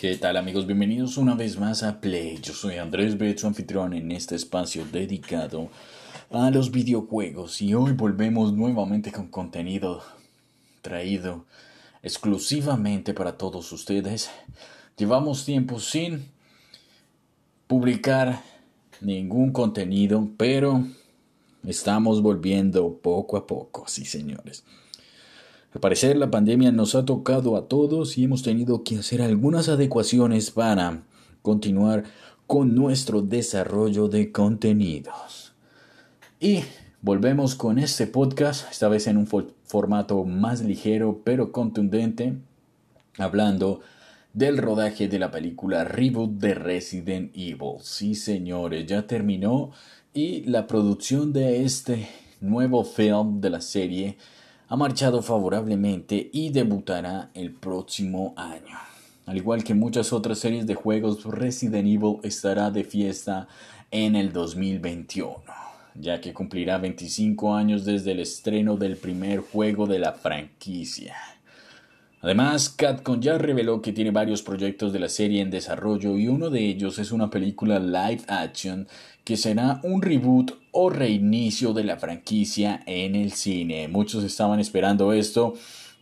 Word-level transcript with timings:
¿Qué 0.00 0.16
tal 0.16 0.38
amigos? 0.38 0.66
Bienvenidos 0.66 1.18
una 1.18 1.34
vez 1.34 1.58
más 1.58 1.82
a 1.82 2.00
Play. 2.00 2.38
Yo 2.40 2.54
soy 2.54 2.78
Andrés 2.78 3.18
Bet, 3.18 3.36
su 3.36 3.46
anfitrión 3.46 3.92
en 3.92 4.10
este 4.12 4.34
espacio 4.34 4.86
dedicado 4.86 5.68
a 6.30 6.50
los 6.50 6.70
videojuegos 6.70 7.60
y 7.60 7.74
hoy 7.74 7.92
volvemos 7.92 8.54
nuevamente 8.54 9.12
con 9.12 9.28
contenido 9.28 10.02
traído 10.80 11.44
exclusivamente 12.02 13.12
para 13.12 13.36
todos 13.36 13.70
ustedes. 13.72 14.30
Llevamos 14.96 15.44
tiempo 15.44 15.78
sin 15.78 16.30
publicar 17.66 18.42
ningún 19.02 19.52
contenido, 19.52 20.30
pero 20.38 20.82
estamos 21.66 22.22
volviendo 22.22 22.96
poco 23.02 23.36
a 23.36 23.46
poco, 23.46 23.84
sí 23.86 24.06
señores. 24.06 24.64
Al 25.72 25.80
parecer 25.80 26.16
la 26.16 26.32
pandemia 26.32 26.72
nos 26.72 26.96
ha 26.96 27.04
tocado 27.04 27.56
a 27.56 27.68
todos 27.68 28.18
y 28.18 28.24
hemos 28.24 28.42
tenido 28.42 28.82
que 28.82 28.98
hacer 28.98 29.22
algunas 29.22 29.68
adecuaciones 29.68 30.50
para 30.50 31.04
continuar 31.42 32.04
con 32.48 32.74
nuestro 32.74 33.22
desarrollo 33.22 34.08
de 34.08 34.32
contenidos. 34.32 35.52
Y 36.40 36.64
volvemos 37.02 37.54
con 37.54 37.78
este 37.78 38.08
podcast, 38.08 38.68
esta 38.68 38.88
vez 38.88 39.06
en 39.06 39.16
un 39.16 39.28
formato 39.62 40.24
más 40.24 40.60
ligero 40.60 41.20
pero 41.22 41.52
contundente, 41.52 42.34
hablando 43.16 43.80
del 44.32 44.58
rodaje 44.58 45.06
de 45.06 45.20
la 45.20 45.30
película 45.30 45.84
Reboot 45.84 46.32
de 46.32 46.54
Resident 46.54 47.30
Evil. 47.36 47.76
Sí, 47.80 48.16
señores, 48.16 48.86
ya 48.86 49.06
terminó 49.06 49.70
y 50.12 50.42
la 50.46 50.66
producción 50.66 51.32
de 51.32 51.64
este 51.64 52.08
nuevo 52.40 52.82
film 52.82 53.40
de 53.40 53.50
la 53.50 53.60
serie 53.60 54.16
ha 54.70 54.76
marchado 54.76 55.20
favorablemente 55.20 56.30
y 56.32 56.50
debutará 56.50 57.30
el 57.34 57.52
próximo 57.52 58.34
año. 58.36 58.78
Al 59.26 59.36
igual 59.36 59.64
que 59.64 59.74
muchas 59.74 60.12
otras 60.12 60.38
series 60.38 60.64
de 60.64 60.76
juegos, 60.76 61.24
Resident 61.24 61.88
Evil 61.88 62.18
estará 62.22 62.70
de 62.70 62.84
fiesta 62.84 63.48
en 63.90 64.14
el 64.14 64.32
2021, 64.32 65.42
ya 65.96 66.20
que 66.20 66.32
cumplirá 66.32 66.78
25 66.78 67.52
años 67.52 67.84
desde 67.84 68.12
el 68.12 68.20
estreno 68.20 68.76
del 68.76 68.96
primer 68.96 69.40
juego 69.40 69.88
de 69.88 69.98
la 69.98 70.12
franquicia. 70.12 71.16
Además, 72.22 72.68
Capcom 72.68 73.20
ya 73.20 73.38
reveló 73.38 73.80
que 73.80 73.92
tiene 73.92 74.10
varios 74.10 74.42
proyectos 74.42 74.92
de 74.92 74.98
la 74.98 75.08
serie 75.08 75.40
en 75.40 75.50
desarrollo 75.50 76.18
y 76.18 76.28
uno 76.28 76.50
de 76.50 76.60
ellos 76.60 76.98
es 76.98 77.12
una 77.12 77.30
película 77.30 77.78
live 77.78 78.22
action 78.28 78.86
que 79.24 79.38
será 79.38 79.80
un 79.84 80.02
reboot 80.02 80.52
o 80.70 80.90
reinicio 80.90 81.72
de 81.72 81.84
la 81.84 81.96
franquicia 81.96 82.82
en 82.84 83.14
el 83.14 83.32
cine. 83.32 83.88
Muchos 83.88 84.22
estaban 84.22 84.60
esperando 84.60 85.14
esto, 85.14 85.54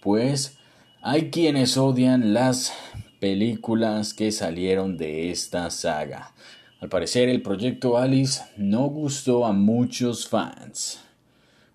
pues 0.00 0.58
hay 1.00 1.30
quienes 1.30 1.78
odian 1.78 2.34
las 2.34 2.74
películas 3.18 4.12
que 4.12 4.32
salieron 4.32 4.98
de 4.98 5.30
esta 5.30 5.70
saga. 5.70 6.34
Al 6.80 6.90
parecer 6.90 7.30
el 7.30 7.40
proyecto 7.40 7.96
Alice 7.96 8.42
no 8.56 8.88
gustó 8.88 9.46
a 9.46 9.52
muchos 9.52 10.28
fans. 10.28 11.00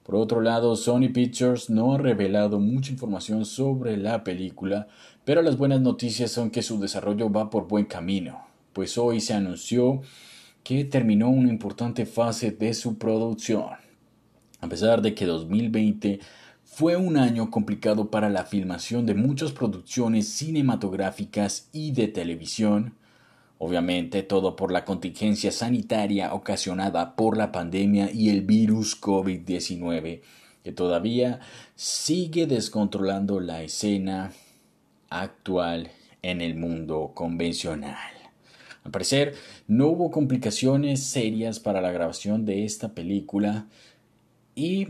Por 0.07 0.15
otro 0.15 0.39
lado, 0.39 0.77
Sony 0.77 1.09
Pictures 1.13 1.69
no 1.69 1.93
ha 1.93 1.97
revelado 1.97 2.61
mucha 2.61 2.93
información 2.93 3.43
sobre 3.43 3.97
la 3.97 4.23
película, 4.23 4.87
pero 5.25 5.41
las 5.41 5.57
buenas 5.57 5.81
noticias 5.81 6.31
son 6.31 6.49
que 6.49 6.61
su 6.61 6.79
desarrollo 6.79 7.29
va 7.29 7.49
por 7.49 7.67
buen 7.67 7.83
camino, 7.83 8.39
pues 8.71 8.97
hoy 8.97 9.19
se 9.19 9.33
anunció 9.33 9.99
que 10.63 10.85
terminó 10.85 11.29
una 11.29 11.49
importante 11.49 12.05
fase 12.05 12.51
de 12.51 12.73
su 12.73 12.97
producción. 12.97 13.65
A 14.61 14.69
pesar 14.69 15.01
de 15.01 15.13
que 15.13 15.25
2020 15.25 16.21
fue 16.63 16.95
un 16.95 17.17
año 17.17 17.51
complicado 17.51 18.09
para 18.09 18.29
la 18.29 18.45
filmación 18.45 19.05
de 19.05 19.13
muchas 19.13 19.51
producciones 19.51 20.29
cinematográficas 20.29 21.67
y 21.73 21.91
de 21.91 22.07
televisión, 22.07 22.93
Obviamente 23.59 24.21
todo 24.23 24.55
por 24.55 24.71
la 24.71 24.85
contingencia 24.85 25.51
sanitaria 25.51 26.33
ocasionada 26.33 27.15
por 27.15 27.37
la 27.37 27.51
pandemia 27.51 28.11
y 28.11 28.29
el 28.29 28.41
virus 28.41 28.99
COVID-19, 29.01 30.21
que 30.63 30.71
todavía 30.71 31.39
sigue 31.75 32.45
descontrolando 32.45 33.39
la 33.39 33.63
escena 33.63 34.31
actual 35.09 35.89
en 36.21 36.41
el 36.41 36.55
mundo 36.55 37.11
convencional. 37.15 37.97
Al 38.83 38.91
parecer, 38.91 39.35
no 39.67 39.87
hubo 39.87 40.11
complicaciones 40.11 41.03
serias 41.03 41.59
para 41.59 41.81
la 41.81 41.91
grabación 41.91 42.45
de 42.45 42.63
esta 42.63 42.93
película 42.93 43.65
y 44.55 44.87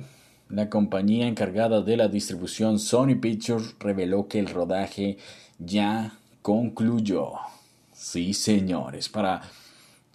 la 0.50 0.70
compañía 0.70 1.28
encargada 1.28 1.82
de 1.82 1.98
la 1.98 2.08
distribución 2.08 2.80
Sony 2.80 3.20
Pictures 3.20 3.76
reveló 3.80 4.28
que 4.28 4.40
el 4.40 4.48
rodaje 4.48 5.18
ya 5.58 6.20
concluyó. 6.42 7.34
Sí, 8.00 8.36
señores, 8.36 9.10
para 9.10 9.42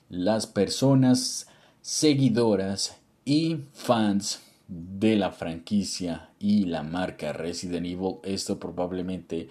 las 0.09 0.47
personas 0.47 1.48
seguidoras 1.81 2.97
y 3.25 3.56
fans 3.72 4.41
de 4.69 5.16
la 5.16 5.32
franquicia 5.32 6.31
y 6.38 6.66
la 6.66 6.84
marca 6.84 7.32
Resident 7.32 7.84
Evil, 7.84 8.19
esto 8.22 8.60
probablemente 8.60 9.48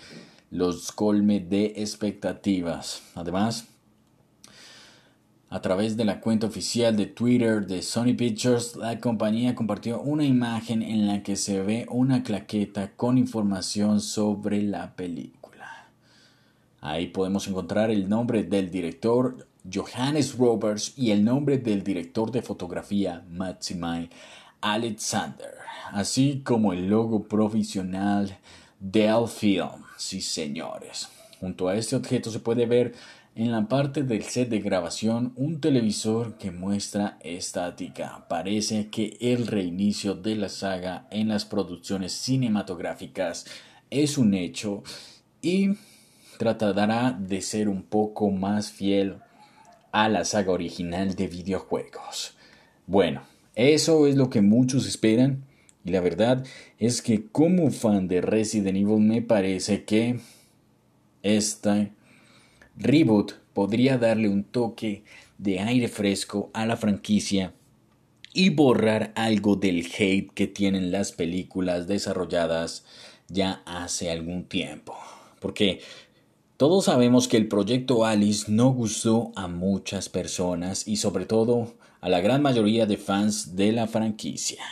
los 0.50 0.94
colme 0.94 1.42
de 1.42 1.74
expectativas. 1.76 3.02
Además, 3.16 3.68
a 5.50 5.62
través 5.62 5.98
de 5.98 6.06
la 6.06 6.22
cuenta 6.22 6.48
oficial 6.48 6.96
de 6.96 7.08
Twitter 7.08 7.68
de 7.68 7.82
Sony 7.82 8.16
Pictures, 8.18 8.78
la 8.78 8.98
compañía 9.02 9.56
compartió 9.56 10.00
una 10.00 10.24
imagen 10.24 10.82
en 10.82 11.06
la 11.06 11.22
que 11.22 11.36
se 11.36 11.62
ve 11.62 11.86
una 11.90 12.24
claqueta 12.24 12.96
con 12.96 13.18
información 13.18 14.00
sobre 14.00 14.64
la 14.64 14.96
película. 14.96 15.41
Ahí 16.82 17.08
podemos 17.08 17.48
encontrar 17.48 17.92
el 17.92 18.10
nombre 18.10 18.44
del 18.44 18.72
director 18.72 19.48
Johannes 19.72 20.36
Roberts 20.36 20.94
y 20.98 21.12
el 21.12 21.24
nombre 21.24 21.60
del 21.60 21.84
director 21.84 22.32
de 22.32 22.42
fotografía 22.42 23.24
Matsimai 23.30 24.10
Alexander, 24.62 25.54
así 25.92 26.42
como 26.44 26.74
el 26.74 26.88
logo 26.88 27.24
provisional 27.24 28.40
del 28.80 29.28
film. 29.28 29.84
Sí, 29.96 30.22
señores. 30.22 31.08
Junto 31.40 31.68
a 31.68 31.76
este 31.76 31.96
objeto 31.96 32.32
se 32.32 32.40
puede 32.40 32.66
ver 32.66 32.94
en 33.36 33.52
la 33.52 33.68
parte 33.68 34.02
del 34.04 34.24
set 34.24 34.50
de 34.50 34.60
grabación 34.60 35.34
un 35.36 35.62
televisor 35.62 36.38
que 36.38 36.52
muestra 36.52 37.18
estática. 37.22 38.26
Parece 38.28 38.90
que 38.90 39.18
el 39.22 39.48
reinicio 39.48 40.16
de 40.16 40.36
la 40.36 40.50
saga 40.50 41.08
en 41.12 41.30
las 41.30 41.46
producciones 41.46 42.12
cinematográficas 42.12 43.46
es 43.90 44.18
un 44.18 44.34
hecho 44.34 44.84
y 45.42 45.76
tratará 46.42 47.12
de 47.12 47.40
ser 47.40 47.70
un 47.70 47.84
poco 47.84 48.32
más 48.32 48.72
fiel 48.72 49.18
a 49.92 50.10
la 50.10 50.26
saga 50.26 50.52
original 50.52 51.14
de 51.14 51.28
videojuegos. 51.28 52.36
Bueno, 52.88 53.22
eso 53.54 54.08
es 54.08 54.16
lo 54.16 54.32
que 54.32 54.42
muchos 54.42 54.88
esperan 54.88 55.44
y 55.86 55.92
la 55.92 56.02
verdad 56.02 56.44
es 56.80 57.04
que 57.04 57.28
como 57.28 57.70
fan 57.70 58.08
de 58.08 58.22
Resident 58.22 58.76
Evil 58.76 59.02
me 59.02 59.22
parece 59.22 59.84
que 59.84 60.20
este 61.22 61.92
reboot 62.76 63.34
podría 63.54 64.00
darle 64.00 64.28
un 64.28 64.44
toque 64.44 65.04
de 65.38 65.60
aire 65.60 65.90
fresco 65.90 66.50
a 66.56 66.66
la 66.66 66.76
franquicia 66.76 67.54
y 68.34 68.50
borrar 68.50 69.12
algo 69.16 69.58
del 69.58 69.86
hate 69.96 70.32
que 70.34 70.48
tienen 70.48 70.92
las 70.92 71.12
películas 71.12 71.86
desarrolladas 71.86 72.84
ya 73.28 73.62
hace 73.68 74.10
algún 74.10 74.46
tiempo. 74.46 74.98
Porque 75.40 75.82
todos 76.62 76.86
sabemos 76.86 77.28
que 77.28 77.38
el 77.38 77.48
proyecto 77.48 78.06
Alice 78.06 78.46
no 78.52 78.70
gustó 78.70 79.32
a 79.36 79.48
muchas 79.48 80.10
personas 80.10 80.88
y 80.88 80.98
sobre 80.98 81.26
todo 81.26 81.74
a 82.02 82.08
la 82.08 82.22
gran 82.22 82.44
mayoría 82.44 82.86
de 82.86 82.98
fans 82.98 83.56
de 83.56 83.72
la 83.72 83.88
franquicia. 83.88 84.64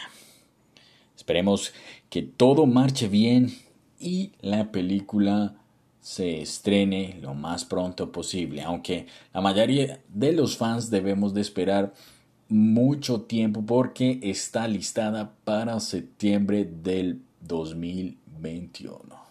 Esperemos 1.18 1.74
que 2.12 2.22
todo 2.22 2.68
marche 2.68 3.08
bien 3.08 3.52
y 4.00 4.34
la 4.40 4.72
película 4.72 5.56
se 6.00 6.42
estrene 6.42 7.18
lo 7.24 7.34
más 7.34 7.66
pronto 7.66 8.12
posible, 8.12 8.62
aunque 8.62 9.08
la 9.34 9.42
mayoría 9.42 10.00
de 10.10 10.32
los 10.34 10.58
fans 10.58 10.92
debemos 10.92 11.34
de 11.34 11.42
esperar 11.42 11.96
mucho 12.50 13.22
tiempo 13.22 13.64
porque 13.66 14.20
está 14.22 14.68
listada 14.68 15.34
para 15.44 15.80
septiembre 15.80 16.66
del 16.66 17.24
2021 17.42 19.29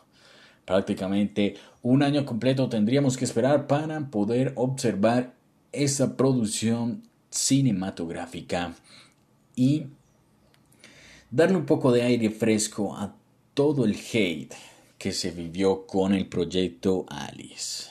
prácticamente 0.68 1.54
un 1.82 2.02
año 2.02 2.26
completo 2.26 2.68
tendríamos 2.68 3.16
que 3.16 3.24
esperar 3.24 3.66
para 3.66 4.10
poder 4.10 4.52
observar 4.54 5.32
esa 5.72 6.14
producción 6.14 7.04
cinematográfica 7.30 8.74
y 9.56 9.86
darle 11.30 11.56
un 11.56 11.64
poco 11.64 11.90
de 11.90 12.02
aire 12.02 12.28
fresco 12.28 12.94
a 12.94 13.14
todo 13.54 13.86
el 13.86 13.96
hate 14.12 14.52
que 14.98 15.12
se 15.12 15.30
vivió 15.30 15.86
con 15.86 16.12
el 16.12 16.26
proyecto 16.26 17.06
Alice. 17.08 17.88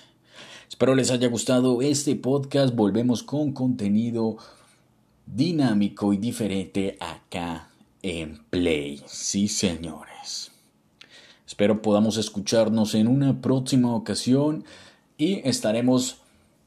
Espero 0.69 0.93
les 0.93 1.09
haya 1.09 1.29
gustado 1.29 1.81
este 1.81 2.15
podcast. 2.15 2.75
Volvemos 2.75 3.23
con 3.23 3.53
contenido 3.53 4.37
dinámico 5.25 6.13
y 6.13 6.17
diferente 6.17 6.95
acá 6.99 7.71
en 8.03 8.37
Play. 8.51 9.01
Sí, 9.07 9.47
señores. 9.47 10.56
Espero 11.47 11.81
podamos 11.81 12.17
escucharnos 12.17 12.93
en 12.93 13.07
una 13.07 13.41
próxima 13.41 13.95
ocasión 13.95 14.65
y 15.17 15.47
estaremos 15.47 16.17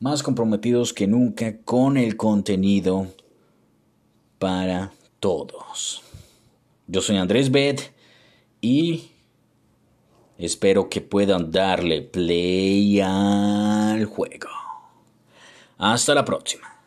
más 0.00 0.22
comprometidos 0.22 0.94
que 0.94 1.06
nunca 1.06 1.58
con 1.58 1.98
el 1.98 2.16
contenido 2.16 3.06
para 4.38 4.90
todos. 5.20 6.02
Yo 6.86 7.02
soy 7.02 7.18
Andrés 7.18 7.50
Bet 7.50 7.92
y 8.62 9.10
espero 10.38 10.88
que 10.88 11.02
puedan 11.02 11.50
darle 11.50 12.00
play 12.00 13.00
al 13.00 14.06
juego. 14.06 14.48
Hasta 15.76 16.14
la 16.14 16.24
próxima. 16.24 16.79